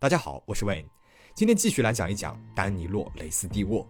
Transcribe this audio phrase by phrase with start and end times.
[0.00, 0.86] 大家好，我是 Wayne，
[1.34, 3.86] 今天继续来讲一讲丹尼洛·雷斯蒂沃。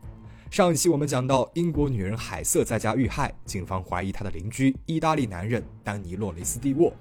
[0.50, 6.92] 上一期我们讲到英国女人海瑟在家遇害，警方怀疑她的邻居意大利男人丹尼洛·雷斯蒂沃。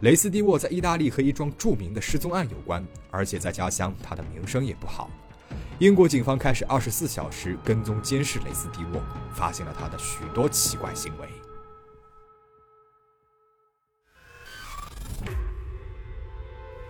[0.00, 5.08] 雷斯蒂沃在意大利和一桩著名的失踪案有关，而且在家乡他的名声也不好。
[5.78, 9.00] 英国警方开始二十四小时跟踪监视雷斯蒂沃，
[9.32, 11.28] 发现了他的许多奇怪行为。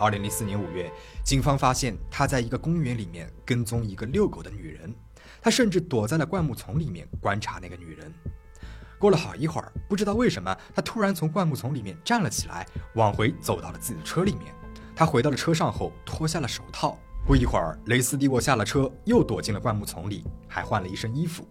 [0.05, 4.95] 二零零四年五月，警方发现他在一个公园里面跟踪一个遛狗的女人，
[5.41, 8.13] 他甚至躲在了灌木丛里面观察那个女人。
[8.99, 14.55] 过了好一会儿，不知道为什么，他突然从灌木丛里面站了起来，往回走到了自己的车里面。
[14.95, 16.99] 他回到了车上后，脱下了手套。
[17.27, 21.49] 不一会儿，雷斯蒂沃下了车，又躲进了灌木丛里，还换了一身衣服，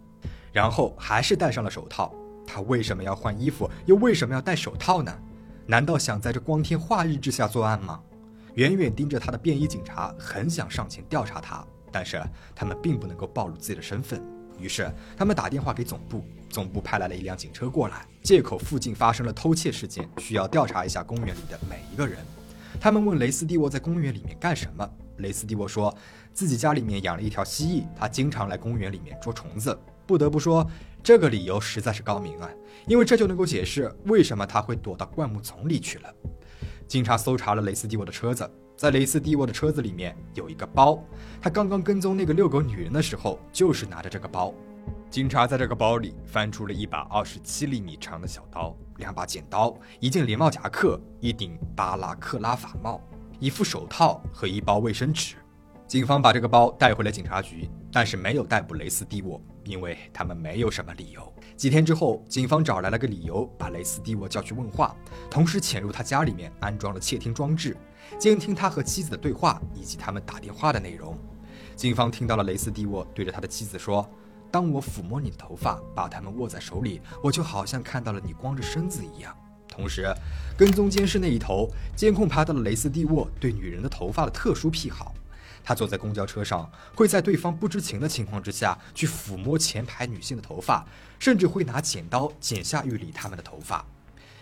[0.52, 2.14] 然后还是戴上了手套。
[2.46, 5.12] 他为什么要换衣服，又为什么要戴手套呢？
[5.66, 8.00] 难道想在这光天化日之下作案吗？
[8.56, 12.22] 远远盯着他的便衣警察很想上前调查他，但是
[12.56, 14.22] 他们并不能够暴露自己的身份。
[14.60, 22.20] 于是他们打电话给总部，总部派来了一辆警车过来，借口附近发生了偷窃事件，需要调查一下公园里的每一个人。
[22.80, 25.96] 他们问雷斯蒂沃在公园里面干什么，雷斯蒂沃说
[26.32, 29.78] 自己家里面养了一条蜥蜴，他经常来公园里面捉虫子。
[30.06, 30.70] 不得不说，
[31.02, 32.50] 这个理由实在是高明啊，
[32.88, 36.14] 因为这就能够解释为什么他会躲到灌木丛里去了。
[36.94, 41.04] 警察搜查了雷斯蒂沃的车子，在雷斯蒂沃的车子里面有一个包，
[41.42, 44.54] 他刚刚跟踪那个遛狗女人的时候就是拿着这个包。
[45.10, 53.02] 警察在这个包里翻出了一把二十七厘米长的小刀、两把剪刀、一件连帽夹克、一顶巴拉克拉法帽、
[53.40, 55.34] 一副手套和一包卫生纸。
[55.94, 61.32] 警方把这个包带回了警察局，但是没有逮捕雷斯蒂沃，因为他们没有什么理由。
[61.56, 64.96] 几天之后，警方找来了个理由，把雷斯蒂沃叫去问话，
[65.30, 67.78] 同时潜入他家里面安装了窃听装置，
[68.18, 71.16] 监听他和妻子的对话以及他们打电话的内容。
[71.76, 74.04] 警方听到了雷斯蒂沃对着他的妻子说
[74.50, 79.32] ：“当我抚摸你的头发，把它们握在手里，我就好像看到了你光着身子一样。”
[79.70, 80.12] 同时，
[80.58, 85.14] 跟踪监视那一头，监控拍到了雷斯蒂沃对女人的头发的特殊癖好。
[85.64, 90.86] 他坐在公交车上，会在对方不知情的情况之下去抚摸前排女性的头发，
[91.18, 93.86] 甚至会拿剪刀剪下玉里他们的头发。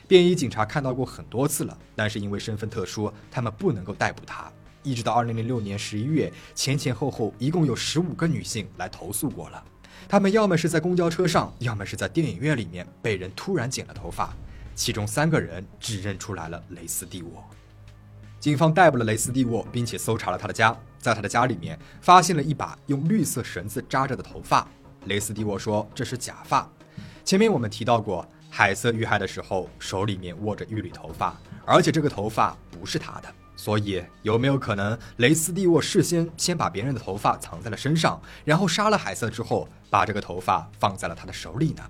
[0.07, 4.51] 便衣警察看到过很多次了，但是因为身份特殊，他们不能够逮捕他。
[4.83, 9.63] 一直到二零零六年十一月，前前后后一共有十五个女性来投诉过了，
[10.09, 14.35] 她们要么是在公交车上，要么是在电影院里面被人突然剪了头发，
[14.73, 17.43] 其中三个人指认出来了雷斯蒂沃。
[18.41, 20.75] 警方逮捕了雷斯蒂沃，并且搜查了他的家。
[20.97, 24.67] 在他的家里面，发现了一把用绿色绳子扎着的头发。
[25.05, 26.67] 雷斯蒂沃说这是假发。
[27.23, 33.31] 前面我们提到过，海瑟遇害的时候手里面握着一缕头发，而且这个头发不是他的。
[33.55, 41.83] 所以有没有可能雷斯蒂沃事先先把别人的头发藏在了身上，然后杀了海瑟之后，把这个头发放在了他的手里呢？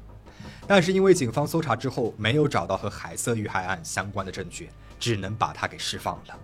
[0.68, 4.70] 但是因为警方搜查之后没有找到和海瑟遇害案相关的证据。
[5.02, 6.40] 只能把他给释放了。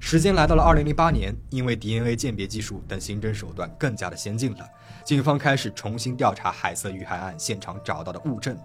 [0.00, 4.68] 时间来到了二零零八年，因为 DNA 鉴别技术等刑侦手段更加的先进了，
[5.04, 8.58] 警方开始重新调查海瑟遇害案现场找到的物证。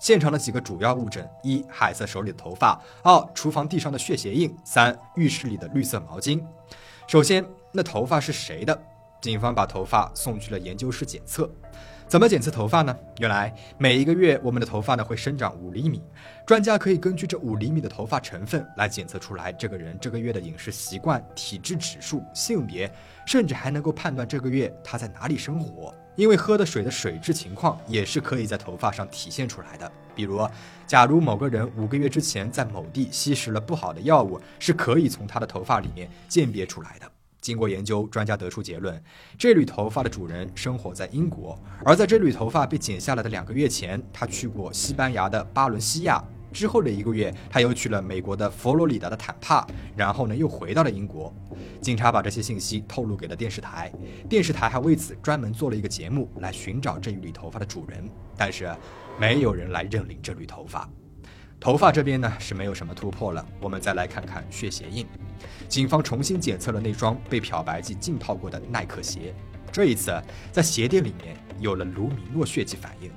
[0.00, 6.40] 现场的几个主要物证：一、海瑟手里的头发；二、厨房地上的血鞋印；三、浴室里的绿色毛巾。
[7.08, 8.80] 首先，那头发是谁的？
[9.20, 11.50] 警方把头发送去了研究室检测。
[12.06, 12.96] 怎么检测头发呢？
[13.18, 16.02] 原来每一个月我们的头发呢会生长五厘米，
[16.46, 22.90] 专家可以根据这五厘米的头发成分来检测出来这个人这个月的饮食习惯、体质指数、性别，
[23.26, 25.94] 甚至还能够判断这个月他在哪里生活。
[26.16, 29.92] 因为喝的水的水质情况也是可以在头发上体现出来的。
[30.14, 30.48] 比如，
[30.86, 37.06] 假如某个人五个月之前在某地吸食了不好的药物，是可以从他的头发里面鉴别出来的。
[37.48, 39.02] 经过研究，专家得出结论：
[39.38, 46.22] 这缕头发的主人生活在英国，而在这缕头发被剪下来的两个月前，他去过西班牙的巴伦西亚。
[46.52, 49.66] 之后的一个月，他又去了美国的佛罗里达的坦帕，
[49.96, 51.32] 然后呢，又回到了英国。
[51.80, 53.90] 警察把这些信息透露给了电视台，
[54.28, 58.06] 电视台还为此专门做了一个节目来寻找这一缕头发的主人，
[58.36, 58.70] 但是
[59.18, 60.86] 没有人来认领这缕头发。
[61.60, 65.06] 头发这边呢是没有什么突破了，我们再来看看血鞋印。
[65.68, 69.34] 警方重新检测了那双被漂白剂浸泡过的耐克鞋，
[69.72, 70.16] 这一次
[70.52, 73.10] 在鞋垫里面有了卢米诺血迹反应。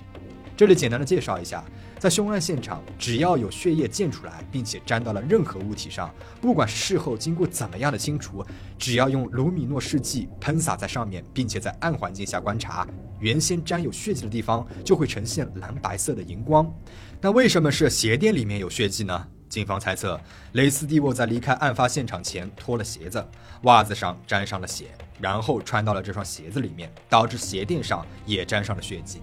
[0.57, 1.63] 这里简单的介绍一下，
[2.01, 6.11] 在凶案现场，只要有血液溅出来，并且沾到了任何物体上，
[6.41, 8.43] 不管事后经过怎么样的清除，
[8.75, 12.87] 只要用卢米诺试剂喷洒在上面，并且在暗环境下观察，
[13.19, 16.73] 原先沾有血迹的地方就会呈现蓝白色的荧光。
[17.21, 19.27] 那为什么是鞋垫里面有血迹呢？
[19.51, 20.17] 警方猜测，
[20.53, 23.21] 雷斯蒂沃在离开案发现场前脱了鞋子，
[23.63, 29.21] 袜子上沾上了血，然后穿到了这双鞋子里面，导致鞋垫上也沾上了血迹。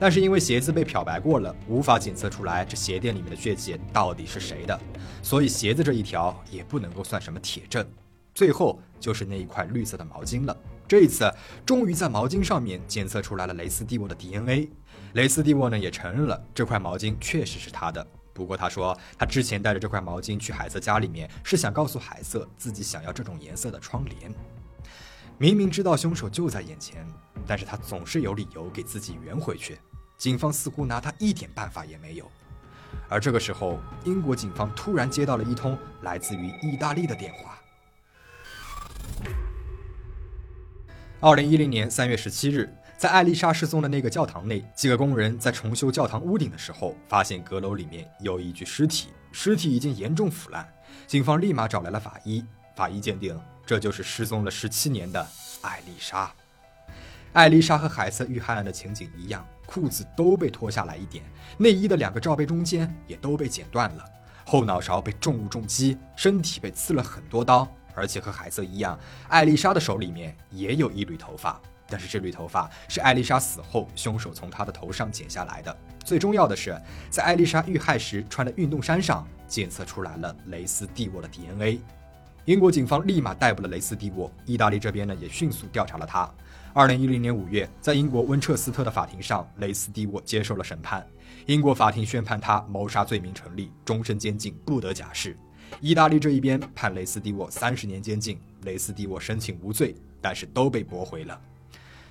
[0.00, 4.80] 但是因为鞋子被漂白过了，无法检测出来这鞋垫里面的血迹到底是谁的，
[5.22, 7.86] 所以鞋子这一条也不能够算什么铁证。
[8.34, 10.56] 最后就是那一块绿色的毛巾了。
[10.88, 11.30] 这一次，
[11.66, 14.70] 终于在毛巾上面检测出来了雷斯蒂沃的 DNA。
[15.12, 18.06] 雷斯蒂沃呢也承认了这块毛巾确实是他的。
[18.36, 24.30] 不过他说，他之前带着这块毛巾去海瑟家里面，是想告诉海瑟自己想要这种颜色的窗帘。
[25.38, 27.06] 明明知道凶手就在眼前，
[27.46, 29.78] 但是他总是有理由给自己圆回去。
[30.18, 32.30] 警方似乎拿他一点办法也没有。
[33.08, 37.58] 而这个时候，英国警方突然接到了一通来自于意大利的电话。
[41.20, 42.70] 二零一零年三月十七日。
[42.96, 50.66] 在艾丽莎失踪的那个教堂内，几个工人在重修教堂屋顶的时候，发现阁楼里面有一具尸体，尸体已经严重腐烂。
[51.06, 52.42] 警方立马找来了法医，
[52.74, 55.26] 法医鉴定这就是失踪了十七年的
[55.60, 56.32] 艾丽莎。
[57.34, 61.22] 艾丽莎和海瑟遇害案的情景一样，裤子都被脱下来一点，
[61.58, 64.04] 内衣的两个罩杯中间也都被剪断了，
[64.46, 68.98] 后脑勺被重物重击，身体被刺了很多刀，而且和海瑟一样，
[69.28, 71.60] 艾丽莎的手里面也有一缕头发。
[71.88, 75.76] 但是这缕头发是艾丽莎死后凶手从她的头上剪下来的。
[76.04, 76.80] 最重要的是，
[77.10, 81.80] 在艾丽莎遇害时穿的运动衫上检测出来了雷斯蒂沃的 DNA。
[82.44, 86.32] 英国警方立马逮捕了雷斯蒂沃，意大利这边呢也迅速调查了他。
[86.72, 91.04] 二零一零年五月，在英国温彻斯特的法庭上，雷斯蒂沃接受了审判。
[91.46, 95.36] 英国法庭宣判他谋杀罪名成立，终身监禁，不得假释。
[95.80, 101.40] 意大利这一边判雷斯蒂沃三十年监禁，雷斯蒂沃申请无罪，但是都被驳回了。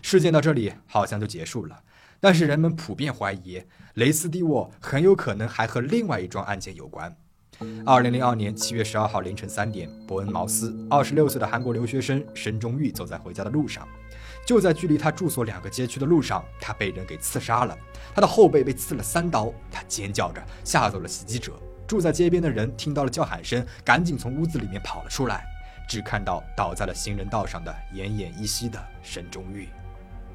[0.06, 1.82] 事件到这里好像就结束了，
[2.20, 3.60] 但是人们普遍怀疑
[3.96, 7.12] 雷斯蒂沃很有可能还和另外一桩案件有关。
[7.84, 13.88] 二零零二年七月十二号凌晨三点，伯恩茅斯二十六岁的韩国留学生申中玉走在回家的路上，
[14.46, 17.76] 就在距离他住所两个街区的路上，他被人给刺杀了，
[18.14, 21.54] 他的后背被刺了三刀，他尖叫着吓走了袭击者。
[21.88, 25.44] 住在街边的人听到了叫喊声，赶紧从屋子里面跑了出来，
[25.90, 29.68] 只看到倒在了行人道上的奄奄一息的申中玉。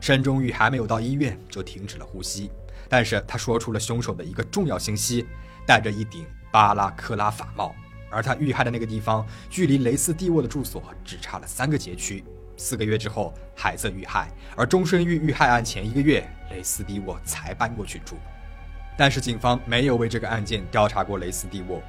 [0.00, 2.50] 申中玉还没有到医院就停止了呼吸，
[2.88, 5.26] 但是他说出了凶手的一个重要信息：
[5.67, 7.75] 戴着一顶巴拉克拉法帽。
[8.11, 12.25] 而他遇害的那个地方，距离雷斯蒂沃的住所只差了三个街区。
[12.56, 18.17] 四个月之后，海瑟遇害，而钟声玉遇害案前一个月，雷斯蒂沃才搬过去住。
[18.99, 21.81] 但是警方没有为这个案件调查过雷斯蒂沃，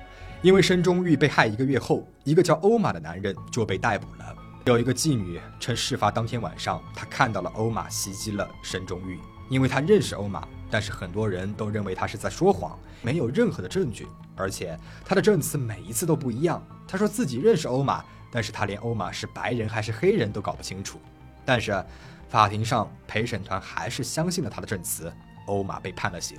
[0.41, 4.35] 因为申中玉被害一个月后，一个叫欧玛的男人就被逮捕了。
[4.65, 9.19] 有一个妓女称，事发当天晚上，她看到了欧玛袭击了申中玉，
[9.49, 16.63] 因为她认识欧玛，但是很多人都认为她是在说谎，没有任何的证据，而且她的证词每一次都不一样。
[16.87, 21.01] 她说自己认识欧玛，但是她连欧玛是白人还是黑人都搞不清楚。
[21.43, 21.83] 但是
[22.29, 25.11] 法庭上陪审团还是相信了她的证词，
[25.47, 26.37] 欧玛被判了刑。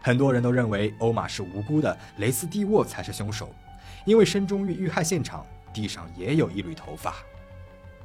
[0.00, 3.52] 很多人都认为欧玛是无辜的，雷斯蒂沃才是凶手，
[4.06, 5.44] 因为申中玉遇害现场
[5.74, 7.16] 地上也有一缕头发。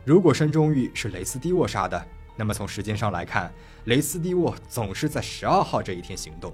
[0.06, 2.06] 如果申中玉是雷斯蒂沃杀的，
[2.36, 3.50] 那么从时间上来看，
[3.86, 6.54] 雷斯蒂沃总是在十二号这一天行动。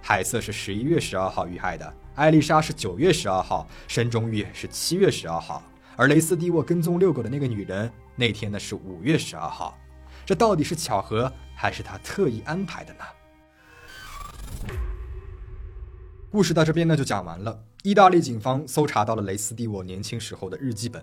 [0.00, 5.60] 海瑟是十一月十二号遇害的，艾丽莎是九月十二号，申中玉是七月十二号，
[5.96, 9.76] 而雷斯蒂沃跟踪遛狗的那个女人那天呢是五月十二号。
[10.24, 13.04] 这到底是巧合，还是他特意安排的呢？
[16.34, 17.56] 故事到这边呢就讲完了。
[17.84, 21.00] 意大利警方搜查到了雷斯蒂沃年轻时候的日记本，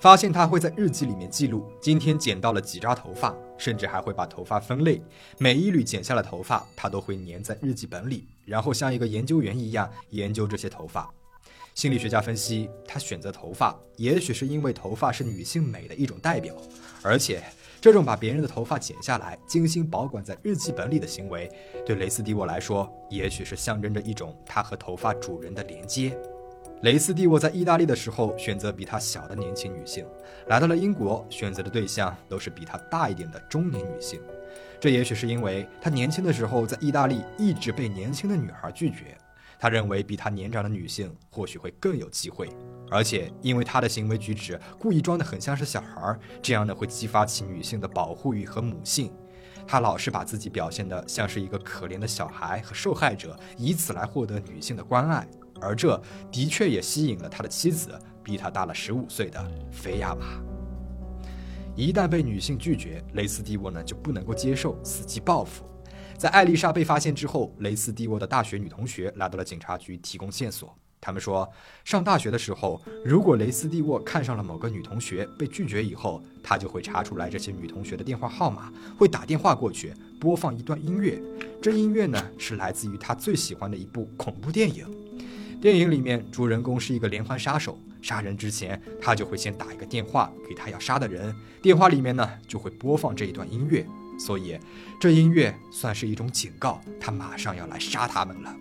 [0.00, 5.00] 发现他会在日记里面记录今天剪到了几扎头发，甚至还会把头发分类，
[5.38, 11.08] 每一缕剪下的头发他都会粘在日记本里，然后像一个研究员一样研究这些头发。
[11.76, 16.56] 心理学家分析，他选择头发，也许是因为头发是女性美的一种代表，
[17.02, 17.40] 而且。
[17.82, 21.50] 这种把别人的头发剪下来，精心保管在日记本里的行为，
[21.84, 26.16] 对雷斯蒂沃来说，也许是象征着一种他和头发主人的连接。
[26.82, 30.04] 雷斯蒂沃在意大利的时候，选择比他小的年轻女性；
[30.46, 34.20] 来到了英国，选择的对象都是比他大一点的中年女性。
[34.78, 39.18] 这也许是因为他年轻的时候在意大利一直被年轻的女孩拒绝。
[39.62, 42.48] 他认为比他年长的女性或许会更有机会，
[42.90, 49.12] 而且因为他的行为举止故意装得很像是小孩，这样呢会激发起女性的保护欲和母性。
[49.64, 55.24] 他老是把自己表现得像是一个可怜的小孩和受害者，以此来获得女性的关爱，
[55.60, 55.96] 而这
[56.32, 59.40] 的确也吸引了他的妻子，比他大了十五岁的
[59.70, 60.42] 菲亚玛。
[61.76, 65.64] 一旦被女性拒绝，雷斯蒂沃呢就不能够接受，伺机报复。
[66.22, 70.72] 在艾丽莎被发现之后，雷斯蒂沃的大学女同学来到了警察局提供线索。
[71.00, 71.50] 他们说，
[71.84, 81.20] 上大学的时候，如果雷斯蒂沃看上了某个女同学，被拒绝以后，他就会查出来这些女同学的电话号码，会打电话过去播放一段音乐。
[81.60, 84.86] 这音乐呢，是来自于他最喜欢的一部恐怖电影。
[85.60, 93.84] 电影里面主人公是一个连环杀手，杀人之前他就会先打一个电话给他要杀的人，电话里面呢就会播放这一段音乐，
[94.24, 94.56] 所以
[95.00, 98.54] 这音乐算是一种警告，他马上要来杀他们了。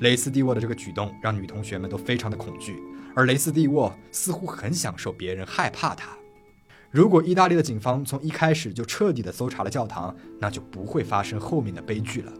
[0.00, 2.82] 雷斯蒂沃的这个举动让女同学们都非常的恐惧，
[3.14, 6.10] 而雷斯蒂沃似乎很享受别人害怕他。
[6.90, 12.32] 如果意大利的警方从一开始就彻底的搜查了教堂，那就不会发生后面的悲剧了。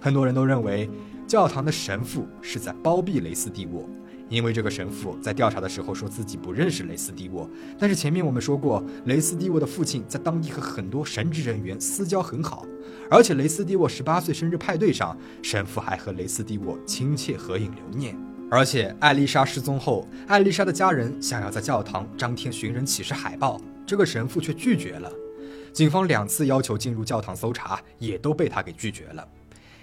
[0.00, 0.88] 很多人都认为
[1.26, 3.88] 教堂的神父是在包庇雷斯蒂沃，
[4.28, 7.48] 因为这个神父在调查的时候说自己不认识雷斯蒂沃。
[7.78, 12.66] 但是前面我们说过，雷斯蒂沃的父亲在当地和很多神职人员私交很好。
[13.10, 18.16] 而且雷斯蒂沃十八岁生日派对上，神父还和雷斯蒂沃亲切合影留念。
[18.50, 25.12] 而且艾丽莎失踪后，艾丽莎的家人想要在教堂张贴寻人启事海报，这个神父却拒绝了。
[25.72, 29.26] 警方两次要求进入教堂搜查，也都被他给拒绝了。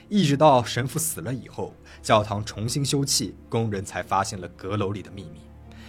[0.10, 5.42] 一直到神父死了以后，教堂重新修葺，工人才发现了阁楼里的秘密。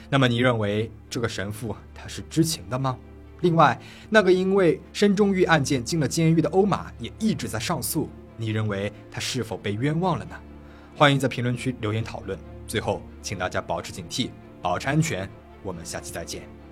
[0.08, 2.98] 那么你认为这个神父他是知情的吗？
[3.40, 8.08] 另外，那个因为申中玉案件进了监狱的欧马也一直在上诉。
[8.36, 10.36] 你认为他是否被冤枉了呢？
[10.96, 12.38] 欢迎在评论区留言讨论。
[12.66, 14.30] 最后，请大家保持警惕，
[14.62, 15.28] 保持安全。
[15.62, 16.65] 我们下期再见。